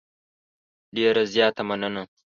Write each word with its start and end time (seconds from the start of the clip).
ډېره 0.95 1.23
زیاته 1.33 1.61
مننه. 1.69 2.03